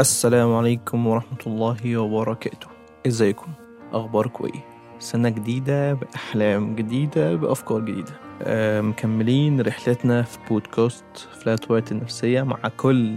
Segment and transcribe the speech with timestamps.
[0.00, 2.66] السلام عليكم ورحمة الله وبركاته.
[3.06, 3.46] إزيكم؟
[3.92, 4.64] اخباركم إيه
[4.98, 8.12] سنة جديدة بأحلام جديدة بأفكار جديدة.
[8.42, 11.04] آه، مكملين رحلتنا في بودكاست
[11.40, 13.16] فلات وايت النفسية مع كل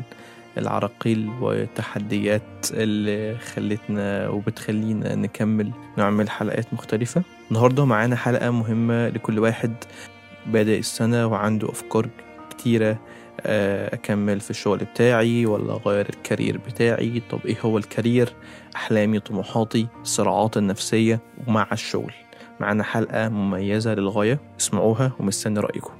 [0.57, 7.23] العراقيل والتحديات اللي خلتنا وبتخلينا نكمل نعمل حلقات مختلفة.
[7.51, 9.73] النهاردة معانا حلقة مهمة لكل واحد.
[10.47, 12.09] بادئ السنة وعنده أفكار
[12.49, 12.99] كتيرة
[13.93, 18.29] أكمل في الشغل بتاعي ولا أغير الكارير بتاعي؟ طب إيه هو الكارير؟
[18.75, 22.13] أحلامي طموحاتي الصراعات النفسية ومع الشغل.
[22.59, 25.93] معانا حلقة مميزة للغاية اسمعوها ومستني رأيكم.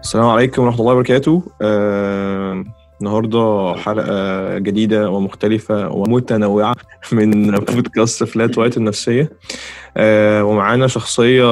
[0.00, 1.42] السلام عليكم ورحمة الله وبركاته.
[1.62, 2.64] آه،
[3.00, 6.74] النهاردة حلقة جديدة ومختلفة ومتنوعة
[7.12, 9.30] من بودكاست فلات وايت النفسية.
[9.96, 11.44] آه، ومعانا شخصية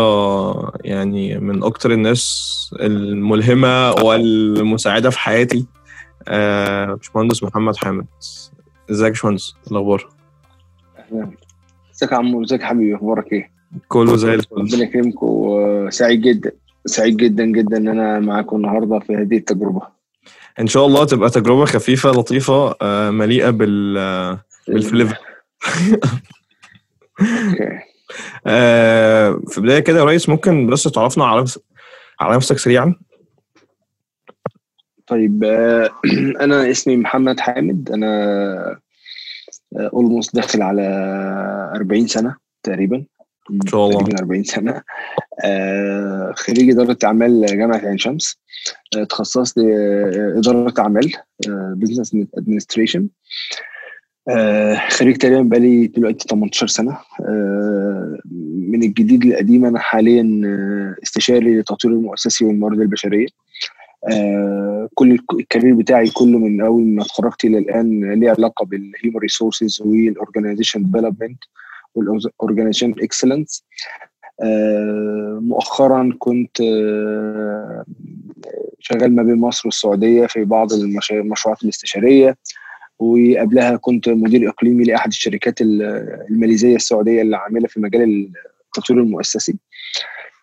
[0.84, 5.67] يعني من أكتر الناس الملهمة والمساعدة في حياتي.
[6.28, 8.06] آه، باشمهندس محمد حامد.
[8.91, 10.08] إزيك يا باشمهندس؟ إيه الأخبار؟
[10.98, 11.30] أهلاً.
[11.94, 13.50] إزيك يا عمو؟ إزيك يا حبيبي؟ أخبارك إيه؟
[13.89, 14.56] كله زي الفل.
[14.56, 16.52] ربنا يكرمكم وسعيد جدا
[16.86, 19.95] سعيد جدا جدا إن أنا معاكم النهارده في هذه التجربة.
[20.61, 25.17] إن شاء الله تبقى تجربة خفيفة لطيفة آه، مليئة بال آه، بالفليفر.
[28.47, 31.45] آه، في بداية كده يا ريس ممكن بس تعرفنا على
[32.21, 32.95] على نفسك سريعا.
[35.07, 35.45] طيب
[36.45, 37.91] أنا اسمي محمد حامد.
[37.91, 38.81] أنا
[39.77, 40.83] almost داخل على
[41.77, 43.05] 40 سنة تقريبا.
[43.52, 43.98] إن شاء الله.
[44.00, 44.83] تقريبا 40 سنة.
[45.44, 48.39] آه، خريج إدارة أعمال جامعة عين شمس.
[48.97, 51.12] آه، تخصصت آه، إدارة أعمال
[51.77, 53.08] business administration
[54.90, 56.98] خريج تقريبا بقالي دلوقتي 18 سنة.
[57.29, 58.18] آه،
[58.68, 63.27] من الجديد للقديم أنا حاليا آه، استشاري للتطوير المؤسسي والموارد البشرية.
[64.11, 68.30] آه، كل ال ca- ال career بتاعي كله من أول ما اتخرجت إلى الآن ليه
[68.30, 71.39] علاقة بال human resources وال organization development
[71.97, 73.64] وال organization excellence
[75.40, 77.84] مؤخرا كنت آه،
[78.80, 82.36] شغال ما بين مصر والسعودية في بعض المشروعات الاستشارية.
[82.98, 85.83] وقبلها كنت مدير إقليمي لأحد الشركات ال-
[86.30, 88.30] الماليزية السعودية اللي عاملة في مجال
[88.67, 89.56] التطوير المؤسسي.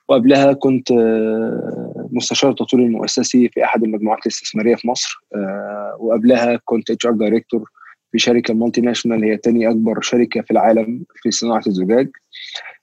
[0.09, 5.21] وقبلها كنت آه، مستشار التطوير المؤسسي في أحد المجموعات الاستثمارية في مصر.
[5.35, 7.69] آه، وقبلها كنت HR director
[8.13, 12.09] في شركة multinational هي تاني أكبر شركة في العالم في صناعة الزجاج.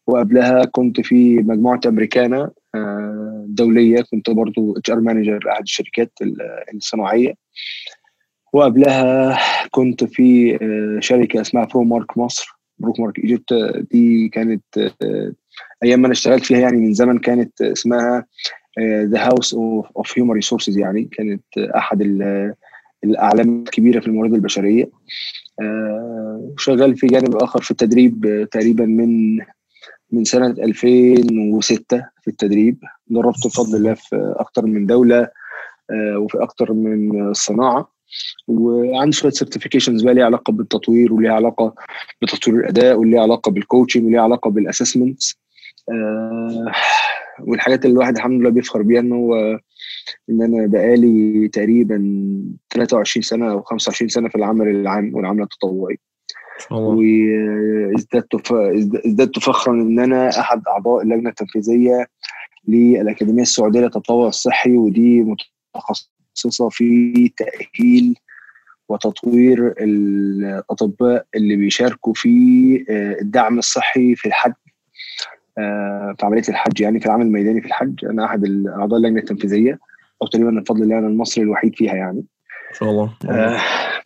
[0.06, 6.36] وقبلها كنت في مجموعة امريكانا آه، دولية كنت برضو HR manager لاحد الشركات ال-
[6.74, 7.34] الصناعية.
[8.52, 9.38] وقبلها
[9.70, 12.48] كنت في آه، شركة اسمها Promark مصر.
[12.78, 13.54] Promark Egypt
[13.92, 14.64] دي كانت
[15.02, 15.32] آه،
[15.84, 18.26] أيام ما أنا اشتغلت فيها يعني من زمن كانت اسمها
[18.81, 22.02] the house of human resources يعني كانت أحد
[23.05, 24.91] الأعلام الكبيرة في الموارد البشرية.
[25.61, 29.38] آه، شغال في جانب آخر في التدريب تقريبا من
[30.12, 32.78] من سنة 2006 في التدريب.
[33.06, 35.28] دربت بفضل الله في أكتر من دولة
[35.91, 37.93] آه، وفي أكتر من صناعة.
[38.49, 41.75] وعندي شوية certifications بقى ليها علاقة بالتطوير وليها علاقة
[42.22, 45.40] بتطوير الأداء وليها علاقة بال coaching وليها علاقة بال assessments
[47.41, 49.34] والحاجات اللي الواحد الحمد لله بيفخر بيها ان هو
[50.31, 51.97] إن أنا بقالي تقريبا
[52.75, 55.99] 23 سنة أو 25 سنة في العمل العام والعمل التطوعي
[56.71, 62.07] وازددت ازددت فخرا إن أنا أحد أعضاء اللجنة التنفيذية
[62.69, 65.37] للأكاديمية السعودية للتطوع الصحي ودي
[65.75, 68.15] متخصصة في تأهيل
[68.89, 72.28] وتطوير الأطباء اللي بيشاركوا في
[72.91, 74.69] آه، الدعم الصحي في الحج آه،
[76.19, 79.78] في عملية الحج يعني في العمل الميداني في الحج أنا أحد اعضاء اللجنة التنفيذية
[80.22, 82.24] أو تقريبا بفضل الله أنا المصري الوحيد فيها يعني.
[82.71, 83.10] إن شاء الله.
[83.30, 83.57] آه،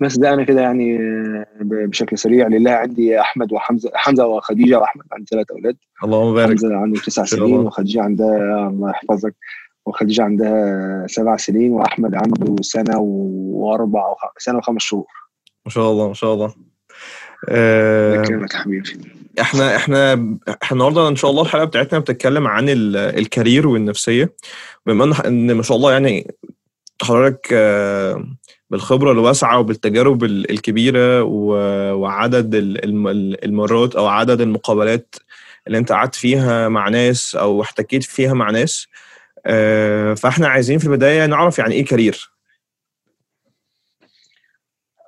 [0.00, 2.46] بس ده أنا كده يعني آه، بشكل سريع.
[2.46, 5.76] لله عندي أحمد وحمزة حمزة وخديجة وأحمد عندي ثلاث أولاد.
[6.04, 6.48] اللهم بارك.
[6.50, 7.54] حمزة عنده تسع سنين.
[7.54, 9.34] وخديجة عندها الله يحفظك
[9.86, 14.02] وخديجة عندها سبع سنين وأحمد عنده سنة وأربع.
[14.38, 15.06] سنة وخمس شهور.
[15.66, 16.54] ما شاء الله ما شاء الله.
[17.48, 19.13] آه، يا حبيبي.
[19.40, 20.12] إحنا إحنا
[20.62, 24.32] إحنا النهارده ان شاء الله الحلقة بتاعتنا بتتكلم عن ال- الكارير والنفسية.
[24.86, 26.34] بما إن ما شاء الله يعني
[27.02, 28.26] حضرتك آه،
[28.70, 33.08] بالخبرة الواسعة وبالتجارب ال- الكبيرة وعدد ال- الم-
[33.44, 35.14] المرات أو عدد المقابلات
[35.66, 38.86] اللي أنت قعدت فيها مع ناس أو احتكيت فيها مع ناس
[39.46, 42.33] آه، فإحنا عايزين في البداية نعرف يعني إيه كارير.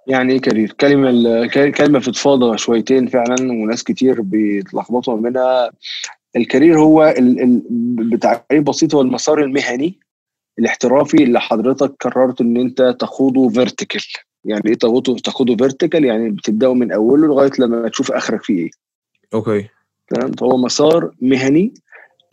[0.06, 5.70] يعني إيه career كلمة ال- ك- كلمة فضفاضه شويتين فعلا وناس كتير بيتلخبطوا منها.
[6.37, 7.41] ال career هو ال...
[7.43, 7.62] ال...
[8.11, 9.99] بتعريف بسيط هو المسار المهني
[10.58, 14.02] الاحترافي اللي حضرتك قررت إن أنت تخوضه vertical
[14.44, 14.75] يعني إيه
[15.25, 18.70] تخوضه vertical يعني بتبدأه من أوله لغاية لما تشوف آخرك فيه إيه.
[19.34, 19.69] okay.
[20.08, 21.75] تمام؟ فهو مسار مهني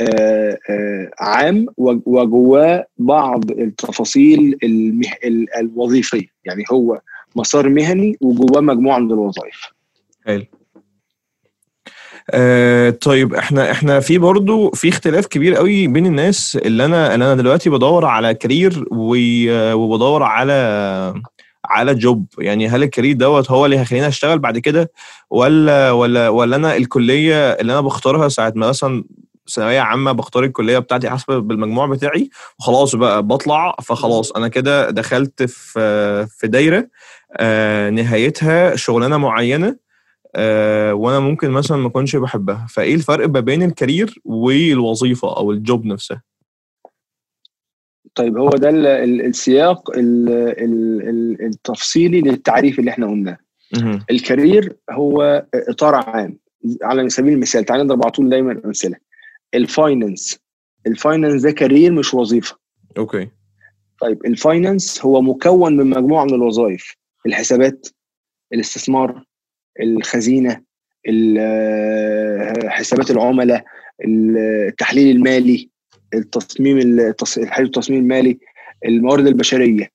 [0.02, 5.08] آه، آه، عام وجواه بعض التفاصيل المه...
[5.60, 6.28] الوظيفية.
[6.46, 7.02] يعني هو
[7.36, 9.72] مسار مهني وجواه مجموعة من الوظائف.
[10.26, 10.46] حلو.
[12.32, 17.26] آه طيب إحنا إحنا في برضو في اختلاف كبير قوي بين الناس اللي أنا اللي
[17.26, 20.54] أنا دلوقتي بدور على career وبدور على
[21.66, 24.92] على job يعني هل ال career دوت هو اللي هيخليني أشتغل بعد كده
[25.30, 29.04] ولا ولا ولا أنا الكلية اللي أنا بختارها ساعة ما مثلا
[29.50, 32.30] ثانوية عامة بختار الكلية بتاعتي حسب بالمجموع بتاعي
[32.60, 36.88] وخلاص بقى بطلع فخلاص أنا كده دخلت في في دايرة
[37.38, 39.78] آه، نهايتها شغلانة معينة
[40.36, 42.68] آه، وأنا ممكن مثلا ما أكونش بحبها.
[42.70, 46.22] فإيه الفرق ما بين الكارير والوظيفة أو الجوب نفسها
[48.16, 53.38] طيب هو ده ال- ال- السياق ال- ال- ال- التفصيلي للتعريف اللي إحنا قلناه.
[54.12, 56.38] الكارير هو إطار عام
[56.84, 58.96] على سبيل المثال تعالى نضرب على طول دايما أمثلة.
[59.54, 60.40] ال finance.
[60.88, 62.58] ال finance ده career مش وظيفة.
[62.98, 63.28] okay.
[64.02, 66.96] طيب ال finance هو مكون من مجموعة من الوظائف.
[67.26, 67.88] الحسابات
[68.54, 69.24] الاستثمار
[69.82, 70.62] الخزينة
[71.08, 73.66] ال- حسابات العملاء
[74.06, 75.70] التحليل المالي
[76.14, 76.78] التصميم
[77.60, 78.40] التصميم المالي
[78.86, 79.90] الموارد البشرية.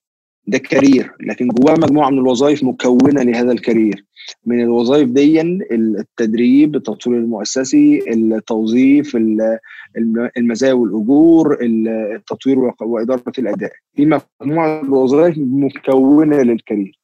[0.49, 4.05] ده career لكن جواه مجموعة من الوظائف مكونة لهذا ال career.
[4.47, 9.59] من الوظائف دي التدريب التطوير المؤسسي التوظيف ال-
[9.99, 13.73] الم- المزايا والأجور التطوير وإدارة الأداء.
[13.97, 14.07] في
[14.41, 16.99] مجموعة من الوظائف مكونة لل career.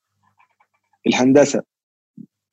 [1.06, 1.62] الهندسة.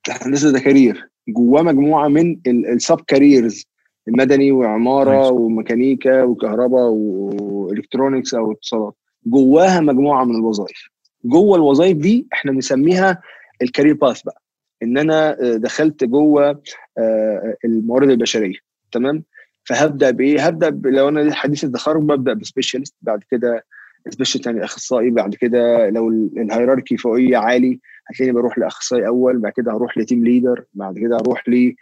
[0.07, 1.09] الهندسة ده career.
[1.27, 3.65] جواه مجموعة من ال sub careers
[4.07, 5.31] المدني وعمارة.
[5.31, 8.93] وميكانيكا وكهرباء و electronics أو اتصالات.
[9.25, 10.87] جواها مجموعة من الوظائف.
[11.25, 13.21] جوه الوظائف دي إحنا بنسميها
[13.61, 14.41] ال career path بقى.
[14.83, 16.61] إن أنا آه، دخلت جوه
[16.97, 18.57] آه، الموارد البشرية.
[18.91, 19.23] تمام؟
[19.63, 23.65] فهبدأ بإيه؟ هبدأ لو أنا حديث التخرج ببدأ ب specialist بعد كده
[24.09, 29.37] specialist يعني أخصائي بعد كده لو ال- ال hierarchy فوقيه عالي هتلاقيني بروح لأخصائي أول
[29.37, 31.73] بعد كده هروح ل team leader بعد كده هروح ل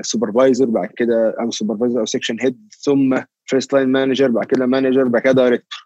[0.00, 5.04] supervisor بعد كده أو supervisor أو section head ثم first line manager بعد كده manager
[5.04, 5.85] بعد كده director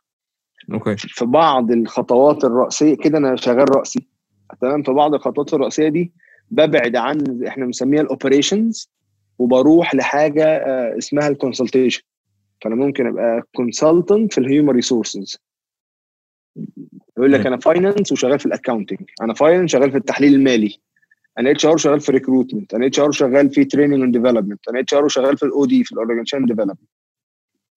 [0.73, 0.97] okay.
[0.97, 4.07] في بعض الخطوات الرئيسيه كده أنا شغال رأسي.
[4.61, 6.13] تمام؟ في بعض الخطوات الرئيسيه دي
[6.51, 8.91] ببعد عن إحنا بنسميها ال operations
[9.39, 12.03] وبروح لحاجة آه، اسمها ال consultation
[12.65, 15.37] فأنا ممكن أبقى consultant في ال human resources
[17.17, 17.47] يقول لك.
[17.47, 20.77] أنا finance وشغال في ال accounting أنا finance شغال في التحليل المالي.
[21.39, 25.37] أنا HR شغال في recruitment أنا HR شغال في training and development أنا HR شغال
[25.39, 26.79] في ال OD في ال organization development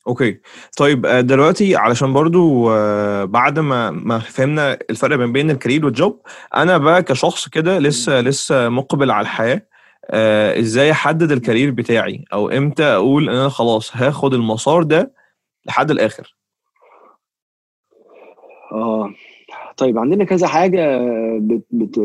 [0.08, 0.40] okay.
[0.78, 5.86] طيب آه، دلوقتي علشان برضو آه، بعد ما ما فهمنا الفرق ما بين ال career
[5.86, 6.22] وال job
[6.56, 9.68] أنا بقى كشخص كده لسه لسه مقبل على الحياة
[10.10, 15.14] آه، إزاي أحدد ال career بتاعي؟ أو إمتى أقول إن أنا خلاص هاخد المسار ده
[15.66, 16.36] لحد الآخر؟
[18.72, 19.14] آه.
[19.78, 21.00] طيب عندنا كذا حاجة
[21.40, 21.98] بت بت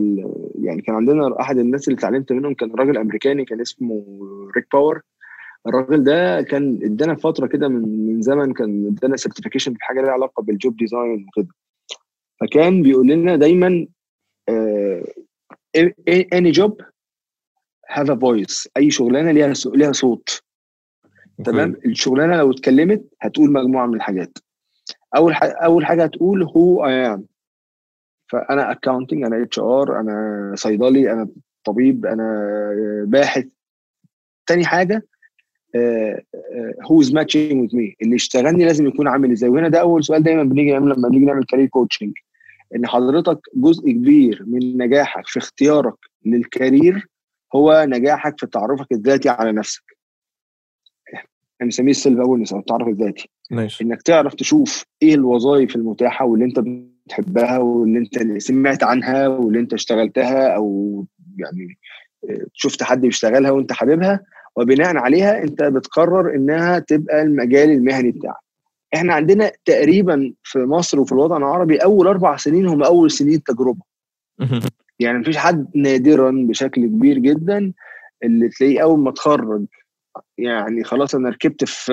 [0.62, 4.04] يعني كان عندنا أحد الناس اللي اتعلمت منهم كان راجل أمريكاني كان اسمه
[4.56, 5.02] ريك باور.
[5.66, 10.10] الراجل ده كان ادانا فترة كده من من زمن كان ادانا certification في حاجة ليها
[10.10, 11.54] علاقة بال job design وكده.
[12.40, 13.86] فكان بيقول لنا دايما
[16.32, 16.80] any job
[17.90, 20.42] have a voice أي شغلانة ليها ليها صوت.
[21.44, 24.38] تمام؟ الشغلانة لو اتكلمت هتقول مجموعة من الحاجات.
[25.16, 27.26] أول حاجة أول حاجة هتقول who I am
[28.32, 31.28] فأنا accounting أنا HR أنا صيدلي أنا
[31.64, 32.50] طبيب أنا
[33.06, 33.46] باحث.
[34.46, 35.06] تاني حاجة
[36.82, 39.50] who is matching with me اللي يشتغلني لازم يكون عامل إزاي.
[39.50, 42.12] وهنا ده أول سؤال دايما بنيجي نعمل لما نيجي نعمل career coaching
[42.76, 45.94] إن حضرتك جزء كبير من نجاحك في اختيارك
[46.26, 47.06] لل career
[47.54, 49.82] هو نجاحك في تعرفك الذاتي على نفسك.
[51.14, 51.28] إحنا
[51.60, 53.28] بنسميه ال self awareness أو التعرف الذاتي.
[53.50, 56.60] nice إنك تعرف تشوف إيه الوظائف المتاحة واللي أنت
[57.06, 61.06] بتحبها واللي أنت سمعت عنها واللي أنت اشتغلتها أو
[61.38, 61.78] يعني
[62.30, 64.20] آه، شفت حد بيشتغلها وأنت حاببها.
[64.58, 68.36] وبناء عليها انت بتقرر انها تبقى المجال المهني بتاعك.
[68.94, 73.80] إحنا عندنا تقريبا في مصر وفي الوطن العربي أول أربع سنين هم أول سنين تجربة.
[74.98, 77.72] يعني مفيش حد نادرا بشكل كبير جدا
[78.24, 79.64] اللي تلاقيه أول ما اتخرج
[80.38, 81.92] يعني خلاص أنا ركبت في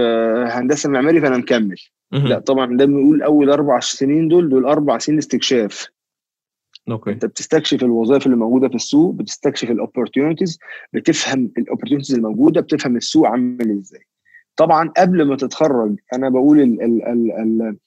[0.51, 1.75] هندسة معماري فانا مكمل.
[2.11, 5.87] لا طبعا ده بنقول أول أربع سنين دول دول أربع سنين استكشاف
[6.91, 7.11] okay.
[7.11, 10.59] أنت بتستكشف الوظائف اللي موجودة في السوق بتستكشف ال opportunities
[10.93, 14.01] بتفهم ال opportunities الموجوده بتفهم السوق عامل إزاي.
[14.57, 17.77] طبعا قبل ما تتخرج أنا بقول ال ال ال ال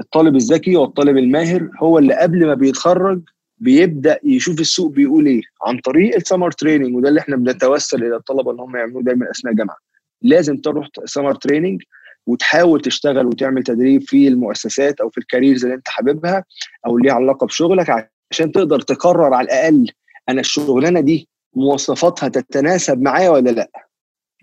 [0.00, 3.22] الطالب الذكي والطالب الماهر هو اللي قبل ما بيتخرج
[3.58, 8.16] بيبدأ يشوف السوق بيقول إيه؟ عن طريق ال summer training وده اللي إحنا بنتوسل إلى
[8.16, 9.76] الطلبة ان هم يعملوه دايما أثناء الجامعة
[10.22, 11.82] لازم تروح summer training
[12.26, 16.44] وتحاول تشتغل وتعمل تدريب في المؤسسات أو في ال careers اللي أنت حاببها
[16.86, 17.90] أو ليها علاقة بشغلك
[18.32, 19.86] عشان تقدر تقرر على الأقل
[20.28, 23.70] أنا الشغلانة دي مواصفاتها تتناسب معايا ولا لأ؟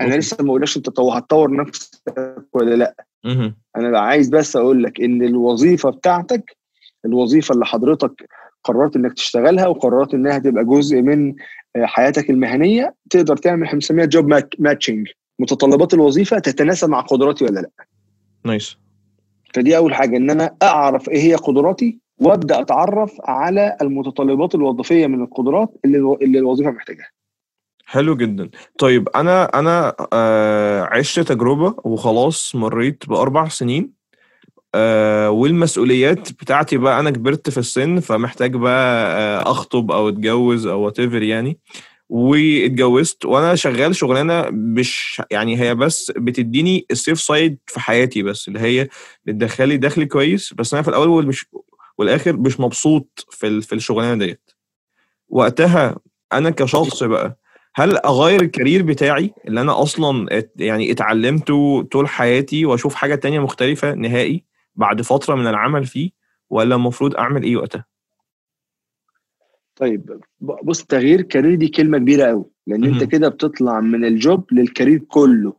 [0.01, 0.15] أنا.
[0.15, 2.96] لسه ما قلناش أنت هتطور نفسك ولا لأ.
[3.75, 6.58] أنا عايز بس أقول لك إن الوظيفة بتاعتك
[7.05, 8.29] الوظيفة اللي حضرتك
[8.63, 11.36] قررت إنك تشتغلها وقررت إنها تبقى جزء من
[11.75, 15.08] آه، حياتك المهنية تقدر تعمل إحنا بنسميها job matching
[15.39, 17.69] متطلبات الوظيفة تتناسب مع قدراتي ولا لأ.
[18.46, 18.78] nice.
[19.53, 25.22] فدي أول حاجة إن أنا أعرف إيه هي قدراتي وابدأ أتعرف على المتطلبات الوظيفية من
[25.24, 27.10] القدرات اللي اللي الوظيفة محتاجاها.
[27.86, 28.50] حلو جدا.
[28.80, 33.92] طيب أنا أنا آه عشت تجربة وخلاص مريت بأربع سنين.
[34.76, 40.82] آه والمسؤوليات بتاعتي بقى أنا كبرت في السن فمحتاج بقى آه أخطب أو أتجوز أو
[40.82, 41.60] وات يعني.
[42.10, 48.48] واتجوزت وأنا شغال شغلانة مش يعني هي بس بتديني ال safe side في حياتي بس
[48.48, 48.88] اللي هي
[49.26, 50.54] بتدخلي دخل كويس.
[50.54, 51.46] بس أنا في الأول والمش
[52.00, 54.51] والآخر مش مبسوط في في الشغلانة ديت.
[55.29, 55.98] وقتها
[56.34, 57.39] أنا كشخص بقى
[57.75, 63.39] هل أغير ال career بتاعي اللي أنا أصلا يعني اتعلمته طول حياتي وأشوف حاجة تانية
[63.39, 64.44] مختلفة نهائي
[64.75, 66.12] بعد فترة من العمل فيه
[66.50, 67.86] ولا المفروض أعمل إيه وقتها؟
[69.75, 73.03] طيب بص تغيير career دي كلمة كبيرة قوي لأن أنت.
[73.03, 75.53] كده بتطلع من ال job لل career كله.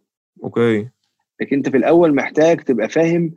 [0.45, 0.89] أوكي.
[1.41, 3.35] لكن أنت في الأول محتاج تبقى فاهم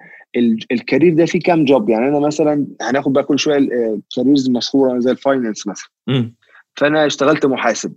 [0.72, 4.50] ال career ده فيه كام job يعني أنا مثلا هناخد بقى كل شوية ال careers
[4.50, 5.90] مشهورة زي ال finance مثلا.
[6.10, 6.36] امم
[6.75, 7.94] فأنا اشتغلت محاسب.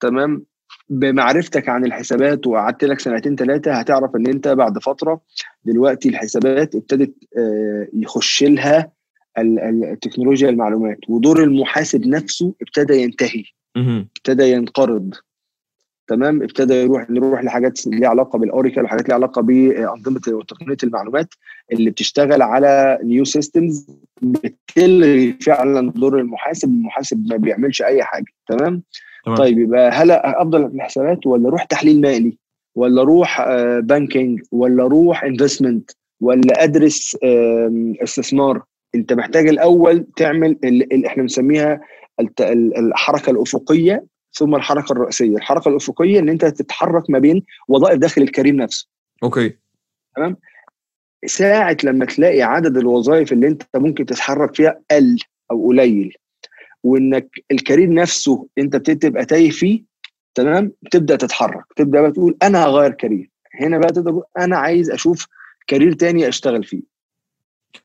[0.00, 0.44] تمام؟
[0.88, 5.20] بمعرفتك عن الحسابات وقعدت لك سنتين ثلاثة هتعرف إن أنت بعد فترة
[5.64, 8.92] دلوقتي الحسابات ابتدت آه، يخش لها
[9.38, 13.44] ال- ال- التكنولوجيا المعلومات ودور المحاسب نفسه ابتدى ينتهي
[14.16, 15.14] ابتدى ينقرض.
[16.10, 21.34] تمام؟ ابتدى يروح نروح لحاجات ليها علاقة بال Oracle وحاجات ليها علاقة بأنظمة وتقنية المعلومات
[21.72, 23.86] اللي بتشتغل على new systems
[24.22, 28.24] بتلغي فعلا دور المحاسب المحاسب ما بيعملش أي حاجة.
[28.48, 28.82] تمام؟
[29.24, 29.36] تمام.
[29.38, 32.38] طيب يبقى هل أفضل الحسابات ولا أروح تحليل مالي؟
[32.74, 33.44] ولا أروح
[33.80, 35.90] banking ولا أروح investment
[36.20, 37.16] ولا أدرس
[38.02, 38.62] استثمار؟
[38.94, 41.80] أنت محتاج الأول تعمل ال- اللي إحنا بنسميها
[42.50, 45.36] الحركة الأفقية ثم الحركة الرأسية.
[45.36, 48.88] الحركة الأفقية إن أنت تتحرك ما بين وظائف داخل ال career نفسه.
[49.22, 49.56] أوكي.
[51.26, 55.16] ساعة لما تلاقي عدد الوظائف اللي أنت ممكن تتحرك فيها قل
[55.50, 56.14] أو قليل
[56.82, 59.82] وإنك ال career نفسه أنت بتبتدي تبقى تايه فيه
[60.34, 61.64] تمام؟ تبدأ تتحرك.
[61.76, 63.30] تبدأ بقى تقول أنا هغير career.
[63.60, 65.26] هنا بقى تقدر تقول أنا عايز أشوف
[65.66, 66.82] career تاني أشتغل فيه.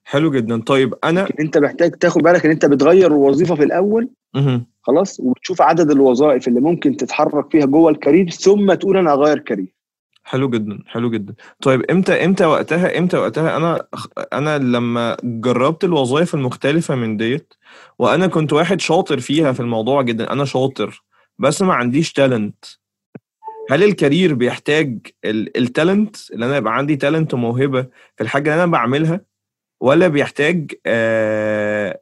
[0.06, 0.62] حلو جدا.
[0.62, 4.66] طيب أنا أنت محتاج تاخد بالك إن أنت بتغير الوظيفة في الأول مهم.
[4.82, 9.40] خلاص؟ وبتشوف عدد الوظائف اللي ممكن تتحرك فيها جوه ال career ثم تقول أنا هغير
[9.40, 9.76] career.
[10.24, 11.34] حلو جدا حلو جدا.
[11.62, 13.88] طيب إمتى إمتى وقتها إمتى وقتها؟ أنا
[14.34, 17.54] أنا لما جربت الوظائف المختلفة من ديت
[18.00, 21.04] وأنا كنت واحد شاطر فيها في الموضوع جدا أنا شاطر
[21.40, 22.66] بس ما عنديش talent
[23.70, 27.82] هل ال career بيحتاج ال talent اللي أنا يبقى عندي talent وموهبه
[28.18, 29.22] في الحاجة اللي أنا بعملها؟
[29.82, 32.00] ولا بيحتاج آه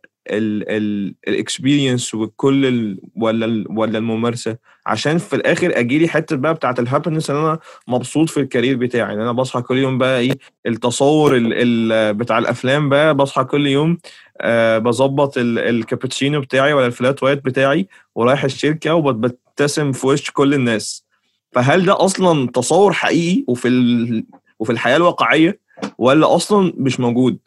[1.28, 4.58] ال experience وكل ال ولا ال ولا الممارسة.
[4.86, 8.45] عشان في الآخر أجي لي حتة بقى بتاعت ال happiness إن أنا مبسوط في ال
[8.45, 9.14] career بتاعي.
[9.14, 10.32] إن أنا بصحى كل يوم بقى إيه
[10.66, 13.98] التصور ال ال بتاع الأفلام بقى بصحى كل يوم
[14.42, 20.32] آه بظبط ال- الكابتشينو بتاعي ولا ال flat white بتاعي ورايح الشركة وبتبتسم في وش
[20.32, 21.06] كل الناس.
[21.52, 24.24] فهل ده أصلا تصور حقيقي وفي
[24.60, 25.60] وفي الحياة الواقعية
[25.98, 27.38] ولا أصلا مش موجود؟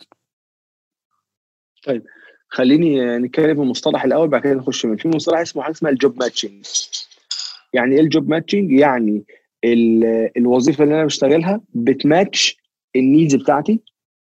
[2.48, 5.99] خليني نتكلم في المصطلح الأول بعد كده نخش من في مصطلح اسمه حاجة اسمها ال
[5.99, 6.64] job matching
[7.72, 9.24] يعني إيه ال job matching يعني
[9.64, 12.56] ال- الوظيفة اللي أنا بشتغلها بت match
[12.96, 13.80] ال needs بتاعتي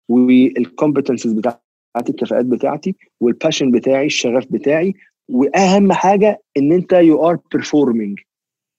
[0.09, 1.59] وال competencies بتاعتي
[2.09, 4.93] الكفاءات بتاعتي وال passion بتاعي الشغف بتاعي
[5.29, 8.19] وأهم حاجة إن أنت you are performing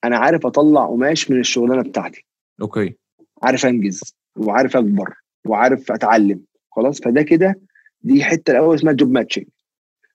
[0.05, 2.25] أنا عارف أطلع قماش من الشغلانة بتاعتي.
[2.63, 2.95] أوكي.
[3.43, 5.15] عارف أنجز وعارف أكبر
[5.47, 6.41] وعارف أتعلم.
[6.71, 7.61] خلاص؟ فده كده
[8.07, 9.45] دي حتة الأول اسمها job matching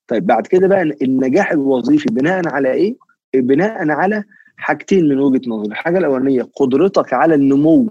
[0.07, 2.95] طيب بعد كده بقى النجاح الوظيفي بناء على إيه؟
[3.35, 4.23] بناء على
[4.57, 7.89] حاجتين من وجهة نظري، الحاجة الأولانية قدرتك على النمو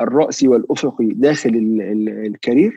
[0.00, 2.76] الرأسي والأفقي داخل ال ال ال career.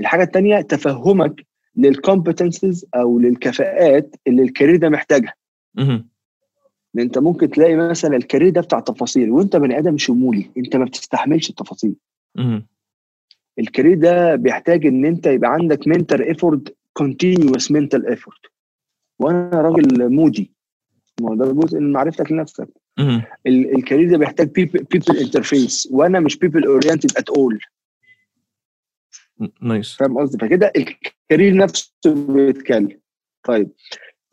[0.00, 5.34] الحاجة الثانية تفهمك لل competencies أو للكفاءات اللي ال career ده محتاجها
[6.98, 10.84] أنت ممكن تلاقي مثلا ال career ده بتاع تفاصيل وأنت بني آدم شمولي أنت ما
[10.84, 11.94] بتستحملش التفاصيل.
[13.58, 18.40] ال career ده بيحتاج إن أنت يبقى عندك mental effort continuous mental effort
[19.18, 20.52] وأنا راجل moody.
[21.20, 22.68] ما هو ده جزء من معرفتك لنفسك.
[23.46, 27.60] ال career ده بيحتاج people interface وأنا مش people oriented at all
[29.62, 31.90] nice فاهم قصدي؟ فكده ال career نفسه
[32.28, 33.00] بيتكلم.
[33.42, 33.70] طيب.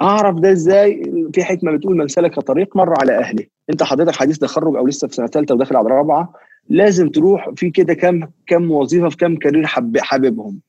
[0.02, 1.04] أعرف ده إزاي؟
[1.34, 3.46] في حكمة بتقول من سلك طريق مر على أهله.
[3.70, 6.34] أنت حضرتك حديث تخرج أو لسه في سنة ثالثه وداخل على رابعة.
[6.70, 10.60] لازم تروح في كده كام كام وظيفة في كام career حب حاببهم.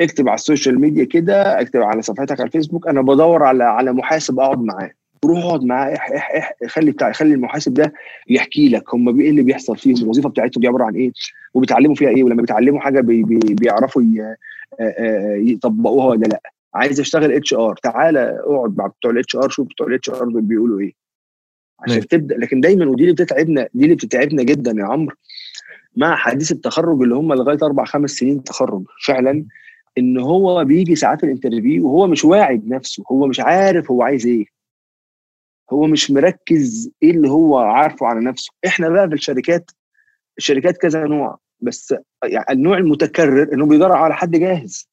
[0.00, 3.92] اكتب على ال social media كده اكتب على صفحتك على الفيسبوك أنا بدور على على
[3.92, 4.90] محاسب أقعد معاه.
[5.24, 7.92] روح اقعد معاه اح اح اح خلي بتاع خلي المحاسب ده
[8.28, 11.12] يحكي لك هم إيه اللي بيحصل فيهم الوظيفة بتاعتهم دي عبارة عن إيه
[11.54, 14.36] وبيتعلموا فيها إيه ولما بيتعلموا حاجة بي بي بيعرفوا آه،
[14.80, 16.40] آه، يطبقوها ولا لأ.
[16.74, 20.80] عايز أشتغل HR تعالى اقعد مع بتوع ال HR شوف بتوع ال HR دول بيقولوا
[20.80, 20.92] إيه.
[21.80, 22.06] عشان.
[22.06, 25.16] تبدا لكن دايما ودي اللي بتتعبنا دي اللي بتتعبنا جدا يا عمرو
[25.96, 28.82] مع حديث التخرج اللي هم لغاية أربع خمس سنين تخرج.
[29.06, 29.44] فعلا
[29.98, 33.04] إن هو بيجي ساعات الانترفيو وهو مش واعي بنفسه.
[33.12, 34.46] هو مش عارف هو عايز إيه.
[35.72, 38.52] هو مش مركز إيه اللي هو عارفه على نفسه.
[38.66, 39.70] إحنا بقى في الشركات
[40.38, 41.38] الشركات كذا نوع.
[41.60, 44.88] بس يعني النوع المتكرر إنه بيدور على حد جاهز.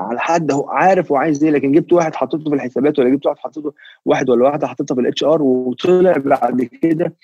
[0.00, 1.50] على حد هو عارف هو عايز إيه.
[1.50, 5.00] لكن جبت واحد حطيته في الحسابات ولا جبت واحد حطيته واحد ولا واحدة حطيتها في
[5.00, 7.14] ال HR وطلع بعد كده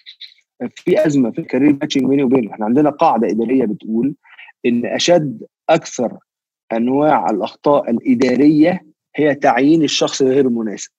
[0.69, 2.53] في أزمة في ال career matching بيني وبينه.
[2.53, 4.15] إحنا عندنا قاعدة إدارية بتقول
[4.67, 6.19] إن أشد أكثر
[6.73, 8.87] أنواع الأخطاء الإدارية
[9.17, 10.91] هي تعيين الشخص غير المناسب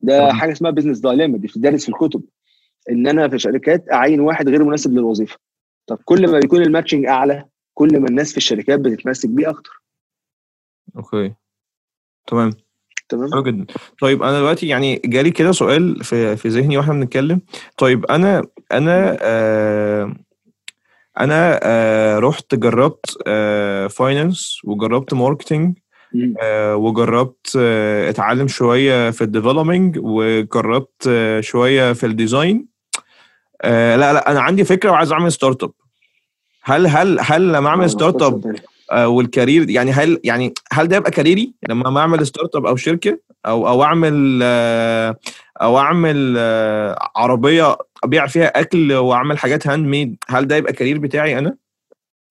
[0.00, 0.32] ده.
[0.32, 2.22] حاجة اسمها business dilemma دي بتدرس في الكتب.
[2.90, 5.38] إن أنا في شركات أعين واحد غير مناسب للوظيفة.
[5.86, 7.44] طب كل ما بيكون ال matching أعلى
[7.74, 9.82] كل ما الناس في الشركات بتتمسك بيه أكتر.
[10.96, 11.34] أوكي.
[12.26, 12.52] تمام.
[13.08, 13.66] تمام؟ حلو جدا.
[14.00, 17.40] طيب أنا دلوقتي يعني جالي كده سؤال في في ذهني وإحنا بنتكلم.
[17.76, 20.14] طيب أنا أنا آه
[21.20, 25.78] أنا آه رحت جربت آه finance وجربت marketing.
[26.42, 32.66] آه وجربت آه أتعلم شوية في ال developing وجربت آه شوية في ال design
[33.62, 35.70] آه لا لا أنا عندي فكرة وعايز أعمل startup
[36.62, 38.54] هل هل هل لما أعمل start up آه،
[38.92, 42.66] وال career يعني هل يعني هل ده يبقى career ي لما ما أعمل start up
[42.66, 45.16] أو شركة أو أو أعمل آه،
[45.62, 51.38] أو أعمل آه، عربية أبيع فيها أكل وأعمل حاجات handmade هل ده يبقى career بتاعي
[51.38, 51.56] أنا؟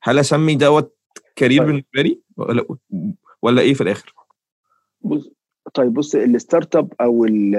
[0.04, 0.98] هل أسمي دوت
[1.36, 1.68] career طيب.
[1.68, 2.66] بالنسبة لي ولا
[3.42, 4.14] ولا إيه في الآخر؟
[5.02, 5.30] بص
[5.74, 7.56] طيب بص ال start up أو ال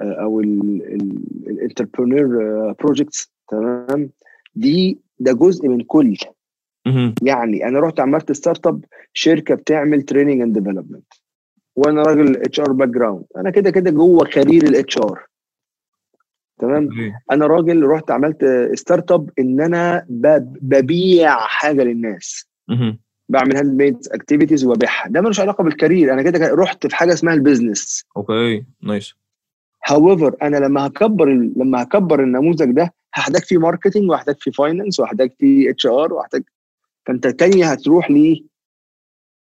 [0.00, 2.26] أو ال entrepreneur
[2.72, 4.10] projects تمام
[4.54, 6.16] دي ده جزء من كل.
[7.22, 11.12] يعني أنا رحت عملت start up شركة بتعمل training and development
[11.76, 15.26] وأنا راجل HR background أنا كده كده جوه career ال HR
[16.60, 16.88] تمام.
[17.32, 20.06] أنا راجل رحت عملت start up إن أنا
[20.60, 22.48] ببيع حاجة للناس.
[23.28, 25.08] بعمل handmade activities وببيعها.
[25.08, 26.12] ده ملوش علاقة بال career.
[26.12, 29.14] أنا كده رحت في حاجة اسمها ال business أوكي نايس
[29.86, 35.30] هاويفر أنا لما هكبر لما هكبر النموذج ده هحتاج فيه marketing وهحتاج فيه finance وهحتاج
[35.38, 36.42] فيه HR وهحتاج
[37.06, 38.42] فانت تاني هتروح ليه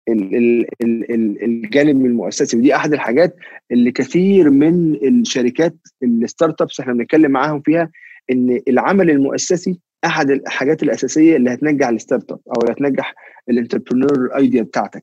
[0.09, 3.37] ال- الجانب المؤسسي ودي أحد الحاجات
[3.73, 7.91] اللي كثير من الشركات ال start ups إحنا بنتكلم معاهم فيها
[8.31, 13.15] إن العمل المؤسسي أحد الحاجات الأساسية اللي هتنجح ال start up أو اللي هتنجح
[13.51, 15.03] ال entrepreneur idea بتاعتك.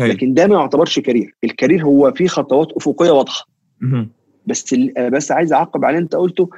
[0.00, 0.08] هاي.
[0.08, 1.34] لكن ده ما يعتبرش career.
[1.44, 3.46] ال career هو فيه خطوات أفقية واضحة.
[4.46, 6.50] بس بس عايز أعقب على اللي أنت قلته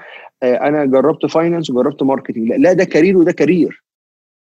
[0.43, 3.85] آه، أنا جربت finance وجربت marketing لا, لا ده career وده career.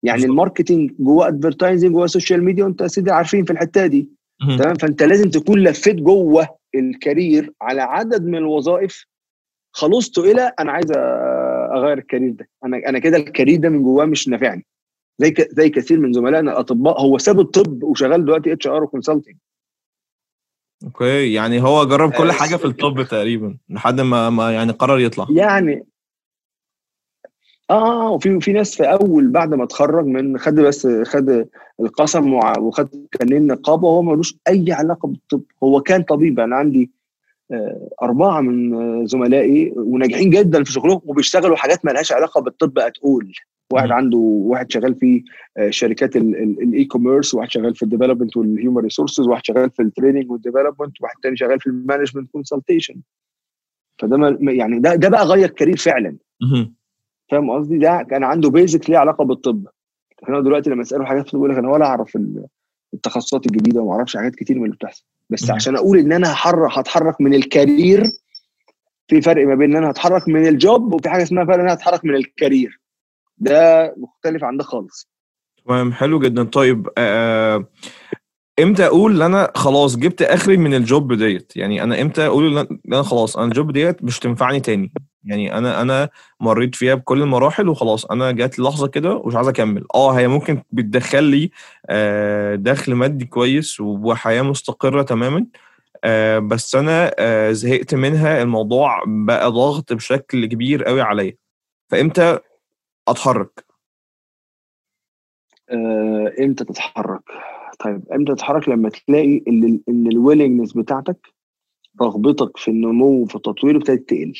[0.02, 0.24] يعني.
[0.24, 4.08] ال marketing جوه advertising جوه social media وانت يا سيدي عارفين في الحتة دي.
[4.58, 9.06] تمام فانت لازم تكون لفيت جوه ال career على عدد من الوظائف
[9.72, 10.92] خلصت إلى أنا عايز
[11.76, 14.66] أغير ال career ده أنا أنا كده ال career ده من جواه مش نافعني
[15.18, 15.34] زي.
[15.50, 19.36] زي كثير من زملائنا الأطباء هو ساب الطب وشغال دلوقتي HR وكونسلتنج
[20.84, 24.98] أوكي يعني هو جرب كل آه، حاجة في الطب تقريبا لحد ما ما يعني قرر
[24.98, 25.84] يطلع يعني
[27.70, 31.48] آه وفي في ناس في أول بعد ما اتخرج من خد بس خد
[31.80, 36.90] القسم وخد كارنيه نقابة وهو ملوش أي علاقة بالطب هو كان طبيب أنا عندي
[37.52, 43.32] آه، أربعة من زملائي وناجحين جدا في شغلهم وبيشتغلوا حاجات ما لهاش علاقة بالطب اتقول
[43.72, 43.90] واحد.
[43.90, 45.24] عنده واحد شغال في
[45.56, 49.82] آه، شركات ال e-commerce واحد شغال في ال development وال human resources واحد شغال في
[49.82, 52.94] ال training وال development واحد تاني شغال في ال management consultation
[53.98, 56.16] فده يعني ده ده بقى غير career فعلا.
[57.32, 59.66] فاهم قصدي؟ ده كان عنده basic ليه علاقة بالطب.
[60.24, 62.46] إحنا دلوقتي لما اساله حاجات بيقول لك أنا ولا أعرف ال-
[62.94, 65.04] التخصصات الجديدة وما أعرفش حاجات كتير من اللي بتحصل.
[65.30, 65.50] بس.
[65.50, 68.02] عشان أقول إن أنا هحرك هتحرك من ال career
[69.08, 71.72] في فرق ما بين إن أنا هتحرك من الجوب وفي حاجة اسمها فرق إن أنا
[71.72, 72.80] هتحرك من الكارير
[73.38, 75.08] ده مختلف عن ده خالص.
[75.66, 76.42] تمام حلو جدا.
[76.44, 77.64] طيب آه
[78.60, 82.78] إمتى أقول إن أنا خلاص جبت آخري من الجوب ديت؟ يعني أنا إمتى أقول إن
[82.92, 84.92] أنا خلاص أنا الجوب ديت مش تنفعني تاني؟
[85.24, 86.08] يعني أنا أنا
[86.40, 89.84] مريت فيها بكل المراحل وخلاص أنا جات لحظة كده ومش عايز أكمل.
[89.94, 91.50] آه هي ممكن بتدخل لي
[91.86, 95.46] آه دخل مادي كويس وحياة مستقرة تماما
[96.04, 101.34] آه بس أنا آه زهقت منها الموضوع بقى ضغط بشكل كبير قوي عليا.
[101.90, 102.38] فإمتى
[103.08, 103.64] أتحرك؟
[106.40, 107.22] إمتى تتحرك؟
[107.78, 111.26] طيب إمتى تتحرك؟ لما تلاقي إن إن ال willingness بتاعتك
[112.02, 114.32] رغبتك في النمو وفي التطوير ابتدت تقل.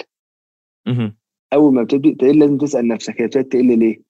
[1.52, 4.00] أول ما بتبدأ تقل لازم تسأل نفسك هي ابتدت تقل ليه؟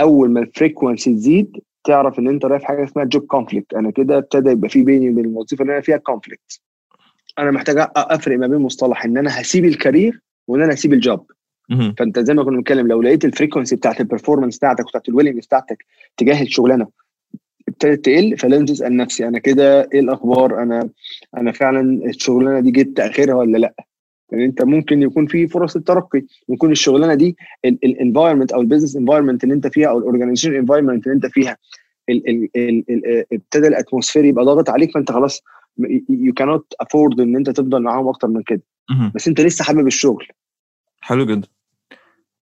[0.00, 3.90] أول ما ال frequency تزيد تعرف إن أنت رايح في حاجة اسمها job conflict أنا
[3.90, 6.60] كده ابتدى يبقى في بيني وبين الوظيفة اللي أنا فيها conflict
[7.38, 11.00] أنا محتاج أفرق ما بين مصطلح إن أنا هسيب ال career وإن أنا هسيب ال
[11.00, 11.30] job.
[11.98, 15.11] فأنت زي ما كنا بنتكلم لو لقيت ال frequency بتاعت ال performance بتاعتك وبتاعت ال
[15.11, 15.84] willingness بتاعتك
[16.16, 16.88] تجاه الشغلانه
[17.68, 20.88] ابتدت تقل فلازم تسأل نفسي أنا كده إيه الأخبار؟ أنا
[21.36, 23.74] أنا فعلا الشغلانة دي جبت اخرها ولا لأ؟
[24.32, 28.96] يعني انت ممكن يكون في فرص الترقي يكون الشغلانة دي ال environment أو ال business
[28.96, 31.56] environment اللي انت فيها أو ال organization environment اللي انت فيها
[33.32, 35.42] ابتدى ال atmosphere يبقى ضاغط عليك فانت خلاص
[36.08, 38.62] يو كانوت افورد إن انت تفضل معاهم أكتر من كده.
[39.14, 40.26] بس انت لسه حابب الشغل
[41.00, 41.48] حلو جدا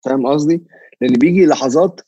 [0.05, 0.61] فاهم قصدي؟
[1.01, 2.01] لأن بيجي لحظات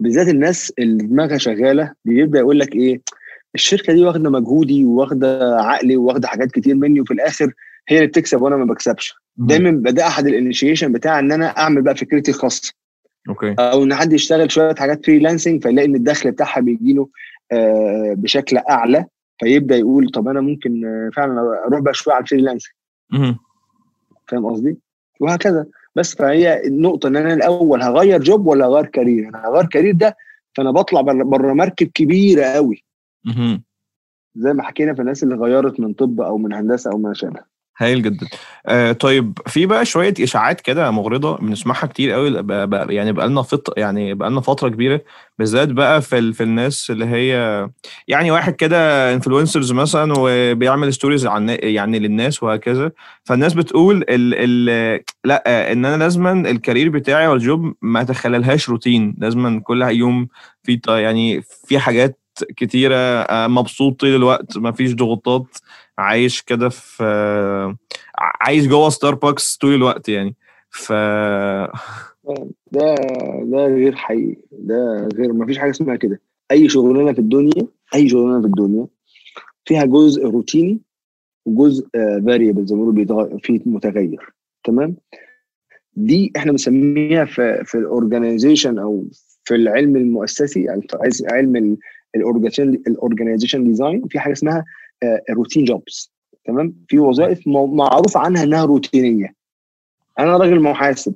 [0.00, 3.00] بالذات الناس اللي دماغها شغالة بيبدأ يقول لك إيه
[3.54, 7.52] الشركة دي واخدة مجهودي وواخده عقلي وواخده حاجات كتير مني وفي الآخر
[7.88, 11.96] هي اللي بتكسب وأنا ما بكسبش دايما بدا أحد الانيشيشن بتاع إن أنا أعمل بقى
[11.96, 12.72] فكرتي الخاصه
[13.28, 17.08] Okay أو إن حد يشتغل شوية حاجات freelancing فيلاقي إن الدخل بتاعها بيجي له
[17.52, 19.06] آه، بشكل أعلى
[19.40, 22.72] فيبدأ يقول طب أنا ممكن آه، فعلا أروح بقى شوية على ال freelancing.
[24.28, 24.78] فاهم قصدي؟
[25.20, 29.94] وهكذا بس فهي النقطة إن أنا الأول هغير job ولا هغير career؟ أنا هغير career
[29.94, 30.16] ده
[30.56, 32.84] فأنا بطلع بره مركب كبيرة قوي.
[34.36, 37.40] زي ما حكينا في الناس اللي غيرت من طب أو من هندسة أو ما شابه
[37.78, 38.26] هايل جدا.
[38.66, 43.28] آه طيب في بقى شوية إشاعات كده مغرضة بنسمعها كتير قوي بقى بقى يعني بقى
[43.28, 45.00] لنا فط يعني بقى لنا فترة كبيرة
[45.38, 46.34] بالذات بقى في ال...
[46.34, 47.68] في الناس اللي هي
[48.08, 52.92] يعني واحد كده influencers مثلا وبيعمل stories عن يعني للناس وهكذا.
[53.24, 54.34] فالناس بتقول ال...
[54.68, 55.00] ال...
[55.24, 60.28] لأ إن أنا لازما ال career بتاعي وال job ما اتخللهاش روتين لازما كل يوم
[60.62, 62.18] في يعني في حاجات
[62.56, 65.46] كتيرة آه، مبسوط طول الوقت ما فيش ضغوطات.
[65.98, 67.04] عايش كده في
[68.18, 70.36] عايش جوه ستاربكس طول الوقت يعني.
[70.70, 70.92] ف
[72.72, 72.94] ده
[73.44, 76.20] ده غير حقيقي ده غير ما فيش حاجة اسمها كده.
[76.50, 78.86] أي شغلانة في الدنيا أي شغلانة في الدنيا
[79.64, 80.80] فيها جزء روتيني
[81.46, 81.88] وجزء
[82.26, 84.32] variable زي ما بيقولوا فيه متغير
[84.64, 84.96] تمام؟
[85.94, 89.04] دي إحنا بنسميها في في ال organization أو
[89.44, 91.78] في العلم المؤسسي يعني في علم
[92.86, 94.64] ال organization design في حاجة اسمها
[95.30, 96.12] routine jobs
[96.44, 99.34] تمام؟ في وظائف معروف عنها إنها روتينية.
[100.18, 101.14] أنا راجل محاسب.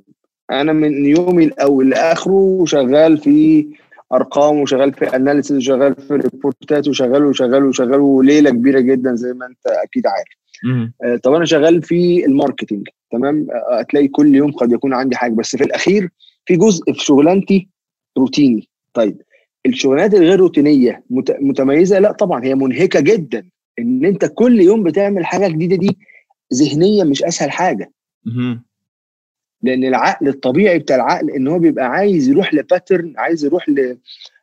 [0.51, 3.67] أنا من يومي الأول لآخره شغال في
[4.13, 9.33] أرقام وشغال في analysis وشغال في report ات وشغال وشغال وشغال وليلة كبيرة جدا زي
[9.33, 10.27] ما أنت أكيد عارف.
[11.03, 15.15] آه، طب أنا شغال في ال marketing تمام؟ آه، هتلاقي كل يوم قد يكون عندي
[15.15, 16.09] حاجة بس في الأخير
[16.45, 17.69] في جزء في شغلانتي
[18.17, 18.69] روتيني.
[18.93, 19.21] طيب
[19.65, 23.45] الشغلانات الغير روتينية مت- متميزة؟ لا طبعا هي منهكة جدا.
[23.79, 25.97] إن أنت كل يوم بتعمل حاجة جديدة دي
[26.53, 27.91] ذهنيا مش أسهل حاجة.
[29.61, 33.97] لأن العقل الطبيعي بتاع العقل إن هو بيبقى عايز يروح لباترن عايز يروح ل...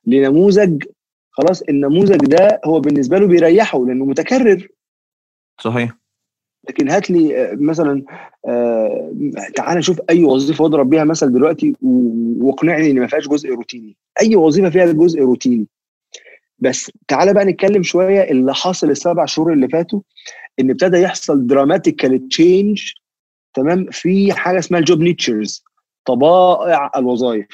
[0.06, 0.82] لنموذج
[1.30, 4.68] خلاص النموذج ده هو بالنسبة له بيريحه لأنه متكرر.
[5.60, 5.98] صحيح.
[6.68, 8.04] لكن هات لي آه، مثلا
[8.46, 9.12] آه،
[9.54, 11.74] تعال شوف أي وظيفة واضرب بيها مثل دلوقتي
[12.40, 13.96] واقنعني إن ما فيهاش جزء روتيني.
[14.20, 15.66] أي وظيفة فيها جزء روتيني.
[16.61, 20.01] بس تعال بقى نتكلم شوية اللي حاصل السبع شهور اللي فاتوا
[20.61, 22.92] إن ابتدى يحصل dramatical change
[23.55, 25.64] تمام؟ في حاجة اسمها ال job natures
[26.05, 27.46] طبائع الوظائف.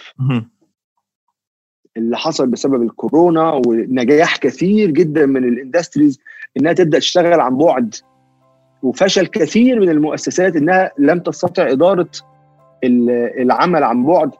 [1.96, 6.18] اللي حصل بسبب الكورونا ونجاح كثير جدا من ال industries
[6.56, 7.94] إنها تبدأ تشتغل عن بعد.
[8.82, 12.08] وفشل كثير من المؤسسات إنها لم تستطع إدارة
[12.84, 14.30] ال- العمل عن بعد.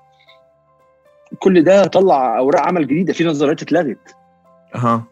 [1.39, 4.15] كل ده طلع أوراق عمل جديدة في نظريات اتلغت.
[4.77, 5.05] أها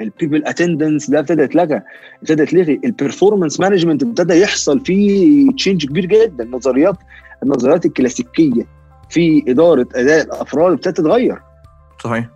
[0.00, 1.82] ال people attendance ده ابتدى يتلغى
[2.22, 2.80] ابتدى يتلغي.
[2.84, 6.44] ال performance management ابتدى يحصل فيه change كبير جدا.
[6.44, 6.96] نظريات
[7.42, 8.66] النظريات الكلاسيكية
[9.10, 11.42] في إدارة أداء الأفراد ابتدت تتغير.
[12.04, 12.28] صحيح.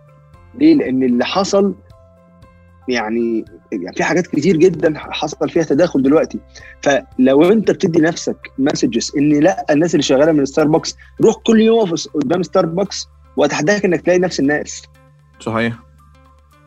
[0.59, 1.75] ليه؟ لأن اللي حصل
[2.87, 6.39] يعني يعني في حاجات كتير جدا حصل فيها تداخل دلوقتي.
[6.81, 11.93] فلو أنت بتدي نفسك messages إن لأ الناس اللي شغالة من ستاربكس روح كل يوم
[12.13, 14.81] قدام ستاربكس وأتحداك إنك تلاقي نفس الناس.
[15.39, 15.73] صحيح.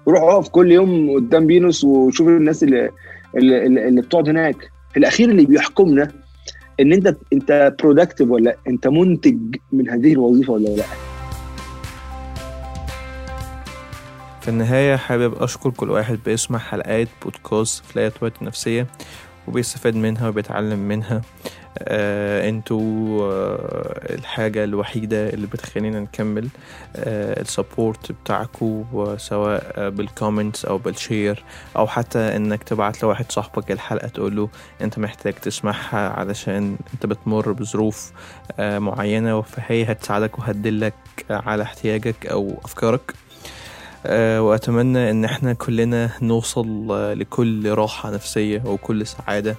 [0.09, 2.91] روح اقف كل يوم قدام بينوس وشوف الناس اللي
[3.37, 4.57] اللي, اللي بتقعد هناك.
[4.91, 6.13] في الأخير اللي بيحكمنا
[6.81, 10.85] إن انت أنت productive ولا أنت منتج من هذه الوظيفة ولا لأ؟
[14.41, 18.87] في النهاية حابب أشكر كل واحد بيسمع حلقات بودكاست فلايت وقت النفسية
[19.49, 21.23] وبيستفاد منها وبيتعلم منها.
[21.79, 26.49] آه أنتوا آه الحاجة الوحيدة اللي بتخلينا نكمل
[26.97, 28.85] آه ال support بتاعكو
[29.17, 31.45] سواء آه بال comments أو بال share
[31.77, 34.49] أو حتى إنك تبعت لواحد صاحبك الحلقة تقوله
[34.83, 38.13] أنت محتاج تسمعها علشان أنت بتمر بظروف
[38.59, 40.95] آه معينة فهي هتساعدك وهتدلك
[41.31, 43.13] على احتياجك أو أفكارك.
[44.09, 49.51] آه، وأتمنى إن إحنا كلنا نوصل آه، لكل راحة نفسية وكل سعادة.
[49.51, 49.57] آه،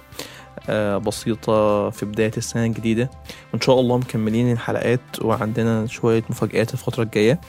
[1.06, 3.10] بسيطة في بداية السنة الجديدة.
[3.52, 7.40] وإن شاء الله مكملين الحلقات وعندنا شوية مفاجآت الفترة الجاية.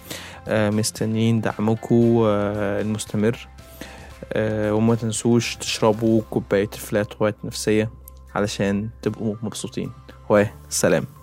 [0.50, 3.48] مستنيين دعمكم المستمر.
[4.45, 7.89] وما تنسوش تشربوا كوباية فلات وايت نفسية
[8.36, 9.91] علشان تبقوا مبسوطين.
[10.30, 11.18] وسلام.